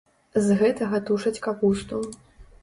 [0.45, 2.01] З гэтага тушаць капусту.